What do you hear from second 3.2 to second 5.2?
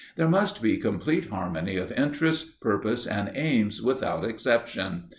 aims, without exception.